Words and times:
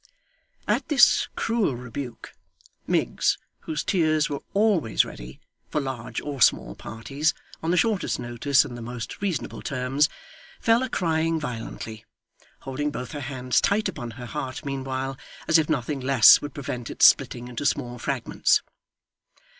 At 0.67 0.87
this 0.89 1.27
cruel 1.35 1.75
rebuke, 1.75 2.33
Miggs, 2.87 3.37
whose 3.59 3.83
tears 3.83 4.31
were 4.31 4.41
always 4.55 5.05
ready, 5.05 5.39
for 5.69 5.79
large 5.79 6.19
or 6.19 6.41
small 6.41 6.73
parties, 6.73 7.35
on 7.61 7.69
the 7.69 7.77
shortest 7.77 8.17
notice 8.17 8.65
and 8.65 8.75
the 8.75 8.81
most 8.81 9.21
reasonable 9.21 9.61
terms, 9.61 10.09
fell 10.59 10.81
a 10.81 10.89
crying 10.89 11.39
violently; 11.39 12.03
holding 12.61 12.89
both 12.89 13.11
her 13.11 13.19
hands 13.21 13.61
tight 13.61 13.87
upon 13.87 14.09
her 14.17 14.25
heart 14.25 14.65
meanwhile, 14.65 15.19
as 15.47 15.59
if 15.59 15.69
nothing 15.69 15.99
less 15.99 16.41
would 16.41 16.55
prevent 16.55 16.89
its 16.89 17.05
splitting 17.05 17.47
into 17.47 17.63
small 17.63 17.99
fragments. 17.99 18.63